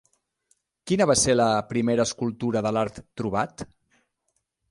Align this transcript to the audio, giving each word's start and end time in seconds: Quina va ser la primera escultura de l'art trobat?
Quina 0.91 1.05
va 1.09 1.15
ser 1.23 1.33
la 1.35 1.49
primera 1.73 2.07
escultura 2.09 2.65
de 2.67 2.71
l'art 2.77 2.97
trobat? 3.23 3.65